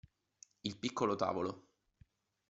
[0.63, 1.67] Il piccolo tavolo.